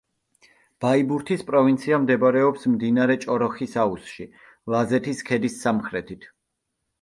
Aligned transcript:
ბაიბურთის 0.83 1.43
პროვინცია 1.49 1.99
მდებარეობს 2.05 2.65
მდინარე 2.77 3.17
ჭოროხის 3.27 3.77
აუზში, 3.83 4.27
ლაზეთის 4.77 5.23
ქედის 5.29 5.61
სამხრეთით. 5.69 6.27